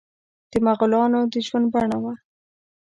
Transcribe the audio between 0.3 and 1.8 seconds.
د مغولانو د ژوند